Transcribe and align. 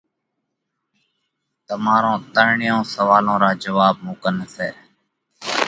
تمارون 1.67 2.17
ترڻيون 2.35 2.81
سوئالون 2.93 3.37
را 3.43 3.51
جواٻ 3.63 3.93
مُون 4.03 4.15
ڪنَ 4.23 4.35
سئہ۔ 4.53 4.69